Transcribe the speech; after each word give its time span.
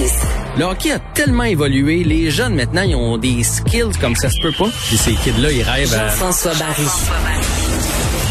justice. 0.00 0.22
Le 0.58 0.64
hockey 0.64 0.92
a 0.92 0.98
tellement 1.14 1.44
évolué, 1.44 2.04
les 2.04 2.30
jeunes 2.30 2.54
maintenant, 2.54 2.82
ils 2.82 2.94
ont 2.94 3.18
des 3.18 3.42
skills 3.42 3.96
comme 4.00 4.16
ça 4.16 4.28
se 4.28 4.40
peut 4.42 4.52
pas. 4.52 4.68
Puis 4.86 4.96
ces 4.96 5.14
kids-là, 5.14 5.50
ils 5.50 5.62
rêvent 5.62 5.94
à... 5.94 6.08
Jean-François 6.08 6.52
Barry. 6.54 6.86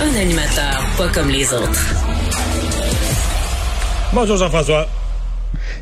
Un 0.02 0.22
animateur 0.22 0.86
pas 0.98 1.08
comme 1.10 1.30
les 1.30 1.54
autres. 1.54 1.86
Bonjour 4.14 4.38
Jean-François. 4.38 4.88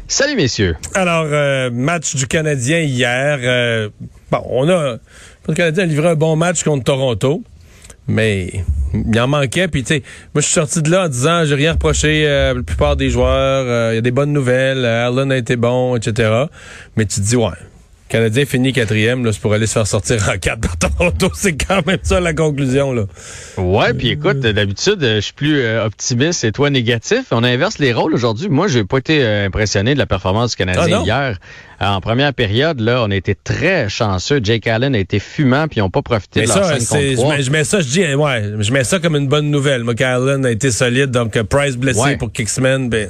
Salut 0.08 0.36
messieurs. 0.36 0.78
Alors, 0.94 1.26
euh, 1.28 1.70
match 1.72 2.16
du 2.16 2.28
Canadien 2.28 2.80
hier. 2.80 3.40
euh, 3.42 3.90
bon, 4.32 4.42
on 4.50 4.70
a... 4.70 4.98
Le 5.48 5.54
Canadien 5.54 5.84
a 5.84 5.88
livré 5.88 6.10
un 6.10 6.16
bon 6.16 6.36
match 6.36 6.64
contre 6.64 6.84
Toronto, 6.86 7.42
mais 8.08 8.66
il 8.94 9.20
en 9.20 9.28
manquait. 9.28 9.68
Puis, 9.68 9.84
tu 9.84 9.96
sais, 9.96 10.04
moi, 10.34 10.42
je 10.42 10.46
suis 10.46 10.54
sorti 10.54 10.82
de 10.82 10.90
là 10.92 11.06
en 11.06 11.08
disant, 11.10 11.44
j'ai 11.46 11.56
rien 11.56 11.74
reproché 11.74 12.28
à 12.28 12.54
la 12.54 12.64
plupart 12.64 12.96
des 12.96 13.10
joueurs. 13.10 13.66
euh, 13.68 13.90
Il 13.94 13.96
y 13.96 13.98
a 14.00 14.02
des 14.02 14.12
bonnes 14.12 14.34
nouvelles. 14.34 14.86
euh, 14.86 15.08
Allen 15.08 15.32
a 15.32 15.38
été 15.38 15.56
bon, 15.56 15.96
etc. 15.96 16.46
Mais 16.96 17.06
tu 17.06 17.20
te 17.22 17.26
dis, 17.26 17.36
ouais, 17.36 17.50
Canadien 18.10 18.46
finit 18.46 18.72
quatrième, 18.74 19.26
là, 19.26 19.34
c'est 19.34 19.42
pour 19.42 19.54
aller 19.54 19.68
se 19.68 19.74
faire 19.74 19.86
sortir 19.88 20.30
en 20.34 20.38
quatre 20.38 20.62
par 20.62 20.78
Toronto. 20.78 21.30
C'est 21.34 21.58
quand 21.58 21.86
même 21.86 21.98
ça 22.04 22.20
la 22.22 22.34
conclusion, 22.34 22.94
là. 22.94 23.04
Ouais, 23.58 23.94
puis 23.94 24.10
écoute, 24.10 24.40
d'habitude, 24.40 25.04
euh, 25.04 25.16
je 25.18 25.22
suis 25.22 25.34
plus 25.34 25.60
euh, 25.60 25.86
optimiste 25.86 26.44
et 26.44 26.52
toi 26.52 26.70
négatif. 26.70 27.26
On 27.32 27.44
inverse 27.44 27.80
les 27.80 27.92
rôles 27.92 28.14
aujourd'hui. 28.14 28.48
Moi, 28.50 28.68
j'ai 28.70 28.84
pas 28.86 29.00
été 29.00 29.24
euh, 29.24 29.46
impressionné 29.48 29.94
de 29.94 30.00
la 30.00 30.06
performance 30.06 30.56
du 30.56 30.64
Ah, 30.64 30.66
Canadien 30.66 30.98
non? 31.00 31.04
hier. 31.06 31.38
En 31.80 32.00
première 32.02 32.34
période, 32.34 32.80
là, 32.80 33.04
on 33.04 33.12
a 33.12 33.16
été 33.16 33.36
très 33.36 33.88
chanceux. 33.90 34.40
Jake 34.42 34.66
Allen 34.68 34.96
a 34.96 35.00
été 35.00 35.20
fumant, 35.20 35.68
puis 35.68 35.78
ils 35.78 35.82
n'ont 35.84 35.90
pas 35.90 36.02
profité 36.02 36.40
Mais 36.42 36.46
de 36.48 36.52
leur 36.54 36.64
ça, 36.66 36.80
5 36.80 36.82
c'est- 36.82 36.88
contre 36.88 37.02
je 37.10 37.16
3. 37.16 37.36
mets, 37.36 37.44
je 37.44 37.52
mets 37.52 37.64
ça, 37.66 37.80
je 37.82 37.88
dis, 37.88 38.16
ouais, 38.16 38.44
je 38.60 38.72
mets 38.72 38.84
ça 38.84 39.00
comme 39.00 39.16
une 39.16 39.28
bonne 39.28 39.52
nouvelle. 39.52 39.84
Moi, 39.84 39.94
Allen 40.00 40.46
a 40.46 40.50
été 40.52 40.72
solide, 40.72 41.12
donc 41.12 41.40
Price 41.44 41.76
blessé 41.78 42.00
Ouais. 42.00 42.18
pour 42.18 42.32
Kicksman, 42.32 42.90
ben, 42.90 43.10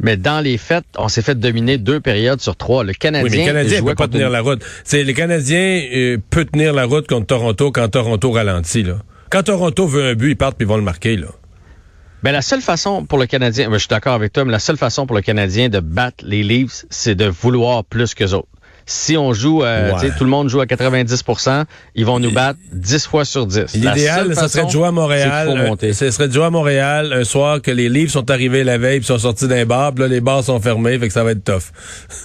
Mais 0.00 0.16
dans 0.16 0.40
les 0.40 0.58
faits, 0.58 0.84
on 0.98 1.08
s'est 1.08 1.22
fait 1.22 1.38
dominer 1.38 1.78
deux 1.78 2.00
périodes 2.00 2.40
sur 2.40 2.56
trois. 2.56 2.82
Le 2.82 2.92
Canadien, 2.92 3.24
oui, 3.24 3.30
mais 3.30 3.38
le 3.38 3.46
Canadien 3.46 3.82
peut 3.82 3.94
pas 3.94 4.08
tenir 4.08 4.26
une- 4.26 4.32
la 4.32 4.40
route. 4.40 4.62
C'est 4.84 5.04
le 5.04 5.12
Canadien 5.12 5.82
euh, 5.94 6.18
peut 6.30 6.44
tenir 6.44 6.72
la 6.72 6.84
route 6.84 7.06
contre 7.06 7.26
Toronto 7.26 7.70
quand 7.70 7.88
Toronto 7.88 8.30
ralentit, 8.32 8.82
là. 8.82 8.98
Quand 9.30 9.44
Toronto 9.44 9.86
veut 9.86 10.10
un 10.10 10.14
but, 10.14 10.30
ils 10.32 10.36
partent 10.36 10.56
puis 10.56 10.64
ils 10.66 10.68
vont 10.68 10.76
le 10.76 10.82
marquer, 10.82 11.16
là. 11.16 11.28
Ben, 12.22 12.32
la 12.32 12.42
seule 12.42 12.60
façon 12.62 13.04
pour 13.04 13.18
le 13.18 13.26
Canadien, 13.26 13.68
ben, 13.68 13.74
je 13.74 13.80
suis 13.80 13.88
d'accord 13.88 14.14
avec 14.14 14.32
toi, 14.32 14.44
mais 14.44 14.52
la 14.52 14.58
seule 14.60 14.76
façon 14.76 15.06
pour 15.06 15.16
le 15.16 15.22
Canadien 15.22 15.68
de 15.68 15.80
battre 15.80 16.24
les 16.26 16.42
Leafs, 16.42 16.84
c'est 16.90 17.14
de 17.14 17.26
vouloir 17.26 17.84
plus 17.84 18.14
que 18.14 18.24
autres. 18.34 18.48
Si 18.86 19.16
on 19.16 19.32
joue, 19.32 19.62
euh, 19.62 19.90
Ouais. 19.92 20.00
tu 20.00 20.06
sais, 20.08 20.12
tout 20.16 20.24
le 20.24 20.30
monde 20.30 20.48
joue 20.48 20.60
à 20.60 20.66
90% 20.66 21.64
ils 21.94 22.04
vont 22.06 22.18
nous 22.18 22.30
battre 22.32 22.58
10 22.72 23.06
fois 23.06 23.24
sur 23.24 23.46
10. 23.46 23.76
La 23.82 23.94
L'idéal, 23.94 24.34
ça 24.34 24.48
serait 24.48 24.64
de 24.66 24.70
jouer 24.70 24.86
à 24.86 24.90
Montréal. 24.92 25.46
faut 25.48 25.56
euh, 25.56 25.66
monter. 25.68 25.92
Ce 25.92 26.10
serait 26.10 26.28
de 26.28 26.32
jouer 26.32 26.44
à 26.44 26.50
Montréal 26.50 27.12
un 27.12 27.24
soir 27.24 27.60
que 27.62 27.70
les 27.70 27.88
livres 27.88 28.10
sont 28.10 28.30
arrivés 28.30 28.64
la 28.64 28.78
veille 28.78 28.98
puis 28.98 29.06
sont 29.06 29.18
sortis 29.18 29.46
d'un 29.48 29.64
bar, 29.64 29.92
puis 29.92 30.02
là, 30.02 30.08
les 30.08 30.20
bars 30.20 30.42
sont 30.44 30.60
fermés, 30.60 30.98
fait 30.98 31.08
que 31.08 31.12
ça 31.14 31.24
va 31.24 31.32
être 31.32 31.44
tough. 31.44 31.62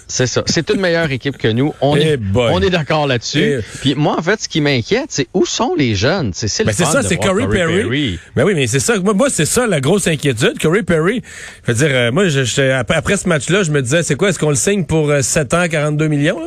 C'est 0.07 0.27
ça. 0.27 0.43
C'est 0.45 0.69
une 0.69 0.79
meilleure 0.81 1.11
équipe 1.11 1.37
que 1.37 1.47
nous. 1.47 1.73
On 1.81 1.95
Eh 1.95 2.01
est, 2.13 2.17
boy. 2.17 2.51
on 2.53 2.61
est 2.61 2.69
d'accord 2.69 3.07
là-dessus. 3.07 3.59
Eh. 3.59 3.61
Puis 3.81 3.95
moi, 3.95 4.15
en 4.17 4.21
fait, 4.21 4.41
ce 4.41 4.49
qui 4.49 4.61
m'inquiète, 4.61 5.07
c'est 5.09 5.27
où 5.33 5.45
sont 5.45 5.73
les 5.77 5.95
jeunes? 5.95 6.31
C'est 6.33 6.47
c'est 6.47 6.63
le 6.63 6.67
Ben 6.67 6.73
ça, 6.73 7.03
c'est 7.03 7.17
Corey 7.17 7.47
Perry. 7.47 8.19
Ben 8.35 8.43
oui, 8.43 8.53
mais 8.55 8.67
c'est 8.67 8.79
ça. 8.79 8.97
Moi, 8.99 9.13
moi 9.13 9.27
c'est 9.29 9.45
ça 9.45 9.67
la 9.67 9.79
grosse 9.81 10.07
inquiétude. 10.07 10.59
Corey 10.61 10.83
Perry, 10.83 11.21
je 11.67 11.71
veux 11.71 11.77
dire, 11.77 11.95
euh, 11.95 12.11
moi, 12.11 12.27
je, 12.27 12.43
je- 12.43 12.71
après, 12.71 13.17
ce 13.17 13.27
match-là, 13.27 13.63
je 13.63 13.71
me 13.71 13.81
disais, 13.81 14.03
c'est 14.03 14.15
quoi, 14.15 14.29
est-ce 14.29 14.39
qu'on 14.39 14.49
le 14.49 14.55
signe 14.55 14.85
pour 14.85 15.09
euh, 15.09 15.21
7 15.21 15.53
ans, 15.53 15.65
42 15.69 16.07
millions? 16.07 16.39
là? 16.39 16.46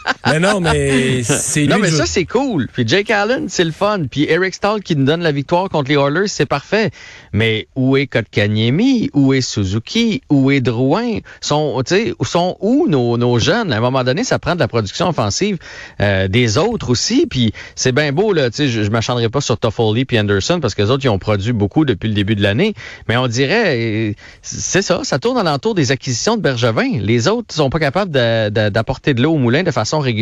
mais 0.31 0.39
non, 0.39 0.59
mais 0.59 1.23
c'est. 1.23 1.65
Non, 1.67 1.77
mais 1.79 1.89
ça, 1.97 2.05
c'est 2.05 2.25
cool. 2.25 2.67
Puis 2.73 2.87
Jake 2.87 3.09
Allen, 3.09 3.45
c'est 3.49 3.63
le 3.63 3.71
fun. 3.71 4.03
Puis 4.09 4.25
Eric 4.29 4.53
Stahl 4.53 4.81
qui 4.81 4.95
nous 4.95 5.05
donne 5.05 5.21
la 5.21 5.31
victoire 5.31 5.69
contre 5.69 5.89
les 5.89 5.95
Oilers, 5.97 6.27
c'est 6.27 6.45
parfait. 6.45 6.89
Mais 7.33 7.67
où 7.75 7.97
est 7.97 8.07
Kotkaniemi? 8.07 9.09
Où 9.13 9.33
est 9.33 9.41
Suzuki? 9.41 10.21
Où 10.29 10.51
est 10.51 10.61
Drouin? 10.61 11.19
Sont, 11.41 11.81
tu 11.85 11.95
sais, 11.95 12.13
sont 12.23 12.57
où 12.59 12.87
nos, 12.87 13.17
nos 13.17 13.39
jeunes? 13.39 13.71
À 13.73 13.77
un 13.77 13.81
moment 13.81 14.03
donné, 14.03 14.23
ça 14.23 14.39
prend 14.39 14.55
de 14.55 14.59
la 14.59 14.67
production 14.67 15.07
offensive 15.09 15.57
euh, 15.99 16.27
des 16.27 16.57
autres 16.57 16.89
aussi. 16.89 17.25
Puis 17.27 17.53
c'est 17.75 17.91
bien 17.91 18.11
beau, 18.11 18.33
là. 18.33 18.49
Tu 18.49 18.57
sais, 18.57 18.67
je, 18.67 18.83
je 18.83 18.89
m'acharnerai 18.89 19.29
pas 19.29 19.41
sur 19.41 19.57
Toffoli 19.57 20.05
puis 20.05 20.19
Anderson 20.19 20.59
parce 20.61 20.75
que 20.75 20.81
les 20.81 20.89
autres, 20.91 21.05
ils 21.05 21.09
ont 21.09 21.19
produit 21.19 21.53
beaucoup 21.53 21.85
depuis 21.85 22.07
le 22.07 22.13
début 22.15 22.35
de 22.35 22.41
l'année. 22.43 22.73
Mais 23.07 23.17
on 23.17 23.27
dirait, 23.27 23.77
euh, 23.77 24.13
c'est 24.41 24.81
ça, 24.81 25.03
ça 25.03 25.19
tourne 25.19 25.37
alentour 25.37 25.75
des 25.75 25.91
acquisitions 25.91 26.37
de 26.37 26.41
Bergevin. 26.41 26.99
Les 26.99 27.27
autres 27.27 27.53
sont 27.53 27.69
pas 27.69 27.79
capables 27.79 28.11
de- 28.11 28.49
de- 28.49 28.69
d'apporter 28.69 29.13
de 29.13 29.21
l'eau 29.21 29.33
au 29.33 29.37
moulin 29.37 29.63
de 29.63 29.71
façon 29.71 29.99
régulière. 29.99 30.20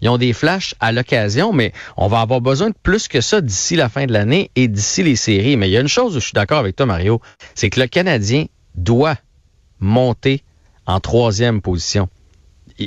Ils 0.00 0.08
ont 0.08 0.18
des 0.18 0.32
flashs 0.32 0.74
à 0.80 0.92
l'occasion, 0.92 1.52
mais 1.52 1.72
on 1.96 2.08
va 2.08 2.20
avoir 2.20 2.40
besoin 2.40 2.70
de 2.70 2.74
plus 2.82 3.08
que 3.08 3.20
ça 3.20 3.40
d'ici 3.40 3.76
la 3.76 3.88
fin 3.88 4.06
de 4.06 4.12
l'année 4.12 4.50
et 4.56 4.68
d'ici 4.68 5.02
les 5.02 5.16
séries. 5.16 5.56
Mais 5.56 5.68
il 5.68 5.72
y 5.72 5.76
a 5.76 5.80
une 5.80 5.88
chose 5.88 6.16
où 6.16 6.20
je 6.20 6.24
suis 6.24 6.32
d'accord 6.34 6.58
avec 6.58 6.76
toi, 6.76 6.86
Mario, 6.86 7.20
c'est 7.54 7.70
que 7.70 7.80
le 7.80 7.86
Canadien 7.86 8.46
doit 8.74 9.16
monter 9.80 10.42
en 10.86 11.00
troisième 11.00 11.60
position. 11.60 12.08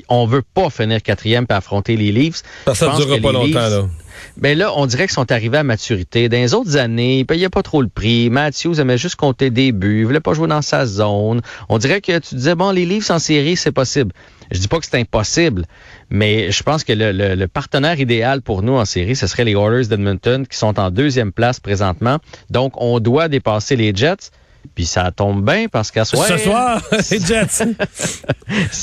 On 0.10 0.26
veut 0.26 0.42
pas 0.42 0.70
finir 0.70 1.02
quatrième 1.02 1.46
et 1.50 1.54
affronter 1.54 1.96
les 1.96 2.12
Leafs. 2.12 2.42
Ça, 2.74 2.88
pense 2.88 2.98
durera 2.98 3.20
pas 3.20 3.32
longtemps, 3.32 3.46
Leafs- 3.48 3.70
là. 3.70 3.88
Ben 4.38 4.58
là, 4.58 4.72
on 4.76 4.86
dirait 4.86 5.04
qu'ils 5.04 5.14
sont 5.14 5.32
arrivés 5.32 5.58
à 5.58 5.64
maturité. 5.64 6.30
Dans 6.30 6.38
les 6.38 6.54
autres 6.54 6.78
années, 6.78 7.20
ils 7.20 7.26
payaient 7.26 7.50
pas 7.50 7.64
trop 7.64 7.82
le 7.82 7.88
prix. 7.88 8.30
Matthews 8.30 8.80
aimait 8.80 8.98
juste 8.98 9.16
compter 9.16 9.50
des 9.50 9.72
buts. 9.72 10.00
Il 10.02 10.06
voulait 10.06 10.20
pas 10.20 10.34
jouer 10.34 10.48
dans 10.48 10.62
sa 10.62 10.86
zone. 10.86 11.42
On 11.70 11.78
dirait 11.78 12.02
que 12.02 12.20
tu 12.20 12.36
disais, 12.36 12.56
bon, 12.56 12.72
les 12.72 12.86
livres 12.86 13.10
en 13.12 13.20
série, 13.20 13.56
c'est 13.56 13.72
possible. 13.72 14.12
Je 14.52 14.60
dis 14.60 14.68
pas 14.68 14.80
que 14.80 14.86
c'est 14.86 15.00
impossible, 15.00 15.66
mais 16.10 16.52
je 16.52 16.62
pense 16.62 16.84
que 16.84 16.94
le 16.94 17.46
partenaire 17.48 18.00
idéal 18.00 18.42
pour 18.42 18.62
nous 18.62 18.74
en 18.74 18.86
série, 18.86 19.16
ce 19.16 19.26
serait 19.26 19.44
les 19.44 19.54
Oilers 19.54 19.88
d'Edmonton 19.88 20.46
qui 20.46 20.58
sont 20.58 20.80
en 20.80 20.92
deuxième 20.92 21.32
place 21.32 21.60
présentement. 21.60 22.20
Donc, 22.52 22.74
on 22.78 23.00
doit 23.00 23.28
dépasser 23.28 23.76
les 23.76 23.96
Jets. 23.96 24.32
Puis 24.74 24.86
ça 24.86 25.12
tombe 25.12 25.46
bien 25.46 25.68
parce 25.72 25.92
qu'à 25.92 26.06
soir, 26.06 26.28
Ce 26.28 26.38
soir, 26.38 26.82
les 27.12 27.20
Jets. 27.20 27.66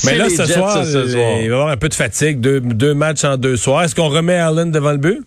mais 0.05 0.15
là, 0.15 0.29
ce 0.29 0.45
Jets, 0.45 0.53
soir, 0.53 0.85
ce 0.85 0.97
les- 1.05 1.11
soir. 1.11 1.31
il 1.31 1.37
va 1.37 1.41
y 1.41 1.45
avoir 1.51 1.67
un 1.69 1.77
peu 1.77 1.89
de 1.89 1.93
fatigue. 1.93 2.39
Deux, 2.39 2.59
deux 2.61 2.93
matchs 2.93 3.23
en 3.23 3.37
deux 3.37 3.57
soirs. 3.57 3.83
Est-ce 3.83 3.95
qu'on 3.95 4.09
remet 4.09 4.35
Allen 4.35 4.71
devant 4.71 4.91
le 4.91 4.97
but? 4.97 5.21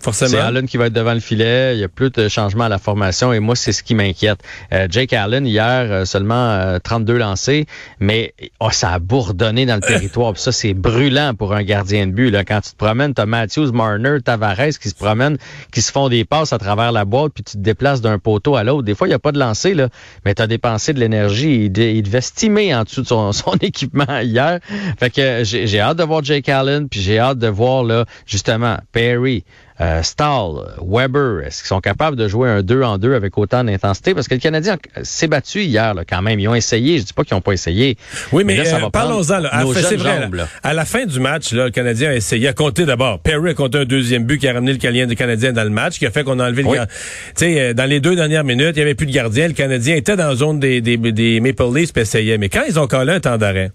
Forcément. 0.00 0.30
C'est 0.30 0.38
Allen 0.38 0.66
qui 0.66 0.76
va 0.76 0.86
être 0.86 0.92
devant 0.92 1.14
le 1.14 1.20
filet. 1.20 1.76
Il 1.76 1.80
y 1.80 1.84
a 1.84 1.88
plus 1.88 2.10
de 2.10 2.28
changements 2.28 2.64
à 2.64 2.68
la 2.68 2.78
formation 2.78 3.32
et 3.32 3.40
moi, 3.40 3.56
c'est 3.56 3.72
ce 3.72 3.82
qui 3.82 3.94
m'inquiète. 3.94 4.38
Euh, 4.72 4.86
Jake 4.90 5.12
Allen, 5.12 5.46
hier, 5.46 5.86
euh, 5.90 6.04
seulement 6.04 6.50
euh, 6.50 6.78
32 6.78 7.16
lancés, 7.18 7.66
mais 7.98 8.32
oh, 8.60 8.70
ça 8.70 8.90
a 8.92 8.98
bourdonné 8.98 9.66
dans 9.66 9.74
le 9.74 9.80
territoire. 9.80 10.32
Puis 10.32 10.42
ça, 10.42 10.52
c'est 10.52 10.74
brûlant 10.74 11.34
pour 11.34 11.52
un 11.54 11.62
gardien 11.62 12.06
de 12.06 12.12
but. 12.12 12.30
Là. 12.30 12.44
Quand 12.44 12.60
tu 12.60 12.70
te 12.70 12.76
promènes, 12.76 13.12
tu 13.14 13.20
as 13.20 13.26
Matthews, 13.26 13.72
Marner, 13.72 14.18
Tavares 14.24 14.78
qui 14.80 14.88
se 14.88 14.94
promènent, 14.94 15.36
qui 15.72 15.82
se 15.82 15.90
font 15.90 16.08
des 16.08 16.24
passes 16.24 16.52
à 16.52 16.58
travers 16.58 16.92
la 16.92 17.04
boîte, 17.04 17.32
puis 17.34 17.42
tu 17.44 17.54
te 17.54 17.62
déplaces 17.62 18.00
d'un 18.00 18.18
poteau 18.18 18.56
à 18.56 18.64
l'autre. 18.64 18.84
Des 18.84 18.94
fois, 18.94 19.06
il 19.08 19.10
n'y 19.10 19.14
a 19.14 19.18
pas 19.18 19.32
de 19.32 19.38
lancer, 19.38 19.74
là, 19.74 19.88
mais 20.24 20.34
tu 20.34 20.42
as 20.42 20.46
dépensé 20.46 20.92
de 20.92 21.00
l'énergie. 21.00 21.64
Il, 21.64 21.72
de- 21.72 21.82
il 21.82 22.02
devait 22.02 22.20
stimer 22.20 22.74
en 22.74 22.84
dessous 22.84 23.02
de 23.02 23.06
son, 23.08 23.32
son 23.32 23.54
équipement 23.60 24.20
hier. 24.20 24.60
Fait 24.98 25.10
que 25.10 25.20
euh, 25.20 25.44
j'ai 25.44 25.66
j'ai 25.66 25.80
hâte 25.80 25.98
de 25.98 26.04
voir 26.04 26.22
Jake 26.22 26.48
Allen, 26.48 26.88
puis 26.88 27.00
j'ai 27.00 27.18
hâte 27.18 27.38
de 27.38 27.48
voir, 27.48 27.82
là, 27.84 28.04
justement, 28.26 28.76
Perry, 28.92 29.44
euh, 29.80 30.02
Stahl, 30.02 30.74
Weber, 30.84 31.46
est-ce 31.46 31.60
qu'ils 31.60 31.68
sont 31.68 31.80
capables 31.80 32.16
de 32.16 32.26
jouer 32.26 32.48
un 32.48 32.62
2 32.62 32.82
en 32.82 32.98
2 32.98 33.14
avec 33.14 33.38
autant 33.38 33.62
d'intensité? 33.62 34.14
Parce 34.14 34.26
que 34.26 34.34
le 34.34 34.40
Canadien 34.40 34.76
s'est 35.02 35.28
battu 35.28 35.62
hier 35.62 35.94
là, 35.94 36.04
quand 36.08 36.20
même. 36.20 36.40
Ils 36.40 36.48
ont 36.48 36.54
essayé. 36.54 36.98
Je 36.98 37.04
dis 37.04 37.12
pas 37.12 37.24
qu'ils 37.24 37.36
n'ont 37.36 37.40
pas 37.40 37.52
essayé. 37.52 37.96
Oui, 38.32 38.44
mais, 38.44 38.56
là, 38.56 38.64
ça 38.64 38.76
euh, 38.76 38.80
va 38.80 38.90
parlons-en. 38.90 39.44
À- 39.44 39.64
c'est 39.72 39.82
jeunes 39.82 39.98
vrai, 39.98 40.22
jambes, 40.22 40.34
là. 40.34 40.44
là. 40.44 40.48
À 40.62 40.74
la 40.74 40.84
fin 40.84 41.06
du 41.06 41.20
match, 41.20 41.52
là, 41.52 41.66
le 41.66 41.70
Canadien 41.70 42.10
a 42.10 42.14
essayé 42.14 42.48
à 42.48 42.52
compter 42.52 42.86
d'abord. 42.86 43.20
Perry 43.20 43.50
a 43.50 43.54
compté 43.54 43.78
un 43.78 43.84
deuxième 43.84 44.24
but 44.24 44.38
qui 44.38 44.48
a 44.48 44.52
ramené 44.52 44.72
le 44.72 44.78
Canadien, 44.78 45.52
dans 45.52 45.64
le 45.64 45.70
match, 45.70 45.98
qui 45.98 46.06
a 46.06 46.10
fait 46.10 46.24
qu'on 46.24 46.40
a 46.40 46.46
enlevé 46.46 46.62
le 46.62 46.68
gardien. 46.68 46.86
Tu 46.86 47.32
sais, 47.36 47.60
euh, 47.60 47.74
dans 47.74 47.88
les 47.88 48.00
deux 48.00 48.16
dernières 48.16 48.44
minutes, 48.44 48.72
il 48.76 48.80
n'y 48.80 48.82
avait 48.82 48.94
plus 48.94 49.06
de 49.06 49.12
gardien. 49.12 49.46
Le 49.46 49.54
Canadien 49.54 49.96
était 49.96 50.16
dans 50.16 50.28
la 50.28 50.34
zone 50.34 50.58
des, 50.58 50.80
des, 50.80 50.96
des 50.96 51.40
Maple 51.40 51.74
Leafs 51.74 51.92
puis 51.92 52.02
essayait. 52.02 52.38
Mais 52.38 52.48
quand 52.48 52.62
ils 52.68 52.78
ont 52.78 52.86
collé 52.86 53.12
un 53.12 53.20
temps 53.20 53.38
d'arrêt, 53.38 53.70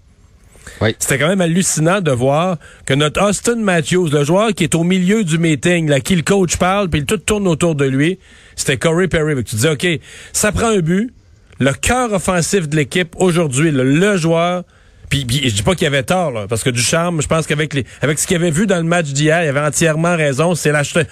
Oui. 0.80 0.94
c'était 0.98 1.18
quand 1.18 1.28
même 1.28 1.40
hallucinant 1.40 2.00
de 2.00 2.10
voir 2.10 2.56
que 2.86 2.94
notre 2.94 3.22
Austin 3.22 3.56
Matthews, 3.56 4.08
le 4.10 4.24
joueur 4.24 4.52
qui 4.54 4.64
est 4.64 4.74
au 4.74 4.84
milieu 4.84 5.24
du 5.24 5.38
meeting, 5.38 5.88
là, 5.88 6.00
qui 6.00 6.16
le 6.16 6.22
coach 6.22 6.56
parle, 6.56 6.88
puis 6.88 7.04
tout 7.04 7.18
tourne 7.18 7.46
autour 7.48 7.74
de 7.74 7.84
lui, 7.84 8.18
c'était 8.56 8.76
Corey 8.76 9.08
Perry. 9.08 9.34
Tu 9.44 9.56
disais, 9.56 9.70
OK, 9.70 9.86
ça 10.32 10.52
prend 10.52 10.68
un 10.68 10.80
but. 10.80 11.12
Le 11.60 11.72
cœur 11.72 12.12
offensif 12.12 12.68
de 12.68 12.76
l'équipe 12.76 13.14
aujourd'hui, 13.16 13.70
le, 13.70 13.84
le 13.84 14.16
joueur. 14.16 14.64
Puis, 15.08 15.24
puis 15.24 15.48
je 15.48 15.54
dis 15.54 15.62
pas 15.62 15.74
qu'il 15.74 15.86
avait 15.86 16.02
tort, 16.02 16.32
là, 16.32 16.46
parce 16.48 16.64
que 16.64 16.70
Ducharme, 16.70 17.22
je 17.22 17.28
pense 17.28 17.46
qu'avec 17.46 17.74
les, 17.74 17.84
avec 18.00 18.18
ce 18.18 18.26
qu'il 18.26 18.36
avait 18.36 18.50
vu 18.50 18.66
dans 18.66 18.78
le 18.78 18.82
match 18.82 19.06
d'hier, 19.06 19.44
il 19.44 19.48
avait 19.48 19.60
entièrement 19.60 20.16
raison. 20.16 20.54
C'est 20.54 20.72
l'acheter. 20.72 21.02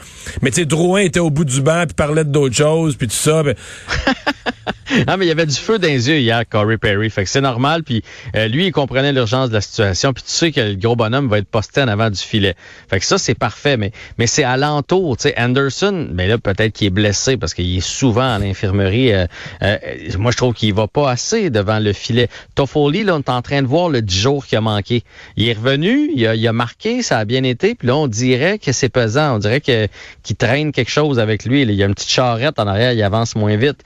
Mais 0.40 0.50
tu 0.50 0.56
sais, 0.56 0.64
Drouin 0.64 1.02
était 1.02 1.20
au 1.20 1.30
bout 1.30 1.44
du 1.44 1.60
banc, 1.60 1.84
puis 1.86 1.94
parlait 1.94 2.24
d'autres 2.24 2.56
choses, 2.56 2.96
puis 2.96 3.06
tout 3.06 3.14
ça. 3.14 3.42
ben, 3.42 3.54
Ah, 5.06 5.16
mais 5.16 5.24
il 5.24 5.28
y 5.28 5.32
avait 5.32 5.46
du 5.46 5.56
feu 5.56 5.78
dans 5.78 5.88
les 5.88 6.08
yeux 6.08 6.18
hier, 6.18 6.42
Corey 6.48 6.76
Perry. 6.76 7.08
Fait 7.08 7.24
que 7.24 7.30
c'est 7.30 7.40
normal. 7.40 7.82
Puis 7.82 8.02
euh, 8.36 8.46
lui, 8.48 8.66
il 8.66 8.72
comprenait 8.72 9.12
l'urgence 9.12 9.48
de 9.48 9.54
la 9.54 9.60
situation. 9.60 10.12
Puis 10.12 10.22
tu 10.22 10.30
sais 10.30 10.52
que 10.52 10.60
le 10.60 10.74
gros 10.74 10.96
bonhomme 10.96 11.28
va 11.28 11.38
être 11.38 11.48
posté 11.48 11.82
en 11.82 11.88
avant 11.88 12.10
du 12.10 12.18
filet. 12.18 12.54
Fait 12.88 13.00
que 13.00 13.06
ça, 13.06 13.18
c'est 13.18 13.34
parfait. 13.34 13.76
Mais, 13.76 13.92
mais 14.18 14.26
c'est 14.26 14.44
alentour. 14.44 15.16
Tu 15.16 15.28
sais, 15.28 15.34
Anderson, 15.38 16.08
mais 16.12 16.28
là, 16.28 16.38
peut-être 16.38 16.72
qu'il 16.72 16.86
est 16.86 16.90
blessé 16.90 17.36
parce 17.36 17.54
qu'il 17.54 17.76
est 17.76 17.80
souvent 17.80 18.34
à 18.34 18.38
l'infirmerie. 18.38 19.12
Euh, 19.12 19.26
euh, 19.62 19.78
moi, 20.18 20.30
je 20.30 20.36
trouve 20.36 20.54
qu'il 20.54 20.74
va 20.74 20.88
pas 20.88 21.10
assez 21.10 21.50
devant 21.50 21.78
le 21.78 21.92
filet. 21.92 22.28
Toffoli, 22.54 23.04
là, 23.04 23.16
on 23.16 23.20
est 23.20 23.30
en 23.30 23.42
train 23.42 23.62
de 23.62 23.66
voir 23.66 23.88
le 23.88 24.02
10 24.02 24.20
jours 24.20 24.46
qui 24.46 24.56
a 24.56 24.60
manqué. 24.60 25.04
Il 25.36 25.48
est 25.48 25.54
revenu, 25.54 26.10
il 26.14 26.26
a, 26.26 26.52
marqué, 26.52 27.02
ça 27.02 27.18
a 27.18 27.24
bien 27.24 27.44
été. 27.44 27.74
Puis 27.74 27.88
là, 27.88 27.96
on 27.96 28.08
dirait 28.08 28.58
que 28.58 28.72
c'est 28.72 28.88
pesant. 28.88 29.36
On 29.36 29.38
dirait 29.38 29.60
que 29.60 29.88
qu'il 30.22 30.36
traîne 30.36 30.72
quelque 30.72 30.90
chose 30.90 31.18
avec 31.18 31.44
lui. 31.44 31.62
Il 31.62 31.72
y 31.72 31.82
a 31.82 31.86
une 31.86 31.94
petite 31.94 32.10
charrette 32.10 32.58
en 32.58 32.66
arrière, 32.66 32.92
il 32.92 33.02
avance 33.02 33.34
moins 33.36 33.56
vite. 33.56 33.82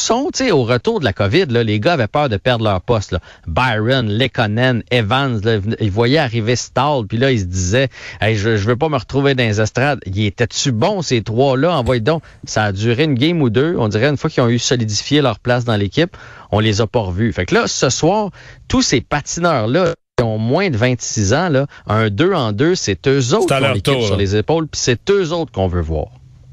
Sont, 0.00 0.30
tu 0.32 0.44
sais, 0.44 0.50
au 0.50 0.64
retour 0.64 1.00
de 1.00 1.04
la 1.04 1.12
COVID, 1.12 1.46
là, 1.46 1.62
les 1.62 1.78
gars 1.80 1.94
avaient 1.94 2.08
peur 2.08 2.28
de 2.28 2.36
perdre 2.36 2.64
leur 2.64 2.80
poste. 2.80 3.12
Là. 3.12 3.20
Byron, 3.46 4.08
Lekonen, 4.08 4.82
Evans, 4.90 5.40
là, 5.42 5.58
ils 5.80 5.90
voyaient 5.90 6.18
arriver 6.18 6.56
Stall, 6.56 7.06
puis 7.06 7.18
là, 7.18 7.30
ils 7.30 7.40
se 7.40 7.44
disaient, 7.44 7.88
hey, 8.20 8.36
je, 8.36 8.56
je 8.56 8.66
veux 8.66 8.76
pas 8.76 8.88
me 8.88 8.96
retrouver 8.96 9.34
dans 9.34 9.44
les 9.44 9.60
estrades. 9.60 10.00
Ils 10.06 10.26
étaient-tu 10.26 10.72
bons, 10.72 11.02
ces 11.02 11.22
trois-là? 11.22 11.76
Envoyez 11.76 12.00
donc. 12.00 12.22
Ça 12.44 12.64
a 12.64 12.72
duré 12.72 13.04
une 13.04 13.14
game 13.14 13.40
ou 13.42 13.50
deux. 13.50 13.76
On 13.78 13.88
dirait 13.88 14.08
une 14.08 14.16
fois 14.16 14.30
qu'ils 14.30 14.42
ont 14.42 14.48
eu 14.48 14.58
solidifié 14.58 15.20
leur 15.20 15.38
place 15.38 15.64
dans 15.64 15.76
l'équipe, 15.76 16.16
on 16.50 16.60
les 16.60 16.80
a 16.80 16.86
pas 16.86 17.00
revus. 17.00 17.32
Fait 17.32 17.46
que 17.46 17.54
là, 17.54 17.66
ce 17.66 17.90
soir, 17.90 18.30
tous 18.68 18.82
ces 18.82 19.00
patineurs-là, 19.00 19.94
qui 20.16 20.24
ont 20.24 20.38
moins 20.38 20.70
de 20.70 20.76
26 20.76 21.34
ans, 21.34 21.48
là, 21.48 21.66
un 21.86 22.10
2 22.10 22.34
en 22.34 22.52
2, 22.52 22.74
c'est 22.74 23.08
eux 23.08 23.34
autres 23.34 23.46
qui 23.46 23.64
ont 23.64 23.72
l'équipe 23.72 24.02
sur 24.02 24.16
les 24.16 24.36
épaules, 24.36 24.66
puis 24.66 24.80
c'est 24.80 25.10
eux 25.10 25.32
autres 25.32 25.52
qu'on 25.52 25.68
veut 25.68 25.80
voir. 25.80 26.08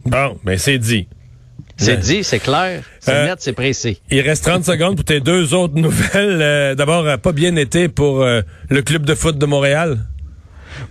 Bon, 0.06 0.38
mais 0.44 0.58
c'est 0.58 0.78
dit. 0.78 1.08
C'est 1.80 1.92
Ouais. 1.92 1.98
dit, 1.98 2.24
c'est 2.24 2.40
clair, 2.40 2.82
c'est 3.00 3.12
Euh, 3.12 3.26
net, 3.28 3.36
c'est 3.40 3.54
précis. 3.54 4.02
Il 4.10 4.22
reste 4.22 4.44
30 4.44 4.66
secondes 4.72 4.96
pour 4.96 5.06
tes 5.06 5.20
deux 5.20 5.54
autres 5.54 5.76
nouvelles. 5.76 6.42
Euh, 6.42 6.76
D'abord, 6.76 7.06
euh, 7.06 7.18
pas 7.18 7.32
bien 7.32 7.56
été 7.56 7.88
pour 7.88 8.24
euh, 8.24 8.42
le 8.70 8.82
club 8.82 9.06
de 9.06 9.14
foot 9.14 9.38
de 9.38 9.46
Montréal? 9.46 10.00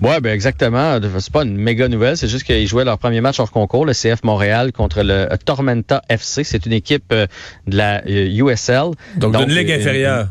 Ouais, 0.00 0.20
ben 0.20 0.32
exactement. 0.32 0.98
C'est 1.18 1.32
pas 1.32 1.42
une 1.44 1.56
méga 1.56 1.88
nouvelle, 1.88 2.16
c'est 2.16 2.28
juste 2.28 2.44
qu'ils 2.44 2.66
jouaient 2.66 2.84
leur 2.84 2.98
premier 2.98 3.20
match 3.20 3.38
hors 3.38 3.50
concours, 3.52 3.84
le 3.84 3.92
CF 3.92 4.22
Montréal 4.24 4.72
contre 4.72 5.02
le 5.02 5.28
Tormenta 5.44 6.02
FC. 6.08 6.42
C'est 6.44 6.66
une 6.66 6.72
équipe 6.72 7.12
de 7.12 7.26
la 7.66 8.02
USL. 8.08 8.90
Donc, 9.16 9.36
d'une 9.36 9.50
ligue 9.50 9.70
inférieure. 9.70 10.28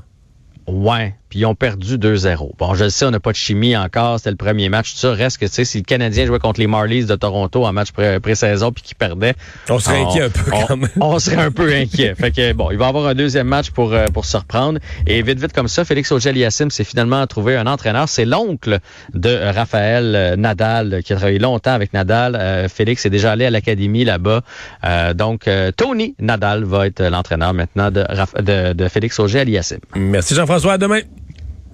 Ouais, 0.68 1.16
puis 1.30 1.40
ils 1.40 1.46
ont 1.46 1.56
perdu 1.56 1.98
2-0. 1.98 2.52
Bon, 2.58 2.74
je 2.76 2.84
le 2.86 2.90
sais, 2.90 3.06
on 3.06 3.12
n'a 3.12 3.20
pas 3.20 3.32
de 3.32 3.38
chimie 3.38 3.76
encore, 3.76 4.18
c'était 4.20 4.30
le 4.32 4.36
premier 4.36 4.70
match, 4.70 4.92
tout 4.94 4.98
ça. 5.00 5.12
Reste 5.14 5.38
que, 5.40 5.46
tu 5.46 5.52
sais, 5.52 5.66
si 5.66 5.78
le 5.80 5.84
Canadien 5.84 6.26
jouait 6.26 6.40
contre 6.40 6.60
les 6.60 6.68
Marlies 6.68 7.06
de 7.06 7.16
Toronto 7.16 7.66
en 7.66 7.74
match 7.74 7.92
pré- 7.92 8.20
pré-saison 8.20 8.72
puis 8.72 8.84
qu'ils 8.84 8.96
perdaient, 8.96 9.34
On 9.70 9.80
serait 9.80 10.02
inquiet 10.02 10.22
un 10.24 10.30
peu 10.30 10.42
on- 10.54 10.66
quand 10.66 10.78
même. 10.78 10.90
on 11.02 11.20
serait 11.20 11.42
un 11.42 11.52
peu 11.52 11.74
inquiet. 11.74 12.14
Fait 12.16 12.32
que, 12.32 12.54
bon, 12.54 12.72
il 12.72 12.78
va 12.78 12.86
y 12.86 12.88
avoir 12.90 13.08
un 13.08 13.16
deuxième 13.16 13.48
match 13.48 13.72
pour, 13.72 13.94
euh, 13.94 14.06
pour 14.14 14.26
se 14.26 14.38
reprendre. 14.38 14.80
Et 15.08 15.22
vite, 15.22 15.40
vite 15.40 15.54
comme 15.54 15.68
ça, 15.68 15.84
Félix 15.86 16.12
Auger-Aliassime 16.12 16.70
s'est 16.72 16.84
finalement 16.84 17.26
trouvé 17.28 17.56
un 17.56 17.68
entraîneur. 17.68 18.08
C'est 18.10 18.26
l'oncle 18.26 18.80
de 19.14 19.30
Raphaël 19.54 20.14
euh, 20.16 20.36
Nadal, 20.36 21.02
qui 21.04 21.14
a 21.14 21.16
travaillé 21.16 21.40
longtemps 21.40 21.74
avec 21.74 21.94
Nadal. 21.94 22.36
Euh, 22.40 22.68
Félix 22.70 23.06
est 23.06 23.10
déjà 23.10 23.32
allé 23.32 23.46
à 23.46 23.50
l'académie 23.50 24.06
là-bas. 24.06 24.42
Euh, 24.84 25.14
donc, 25.14 25.50
Tony 25.78 26.16
Nadal 26.20 26.64
va 26.64 26.88
être 26.88 27.02
l'entraîneur 27.04 27.54
maintenant 27.54 27.92
de, 27.92 28.02
Raph- 28.02 28.42
de, 28.42 28.74
de 28.74 28.88
Félix 28.88 29.20
Auger-Aliassime. 29.20 29.80
Merci 29.96 30.36
Jean-François, 30.36 30.74
à 30.74 30.78
demain. 30.78 31.00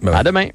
Bye. 0.01 0.15
À 0.15 0.23
demain. 0.23 0.49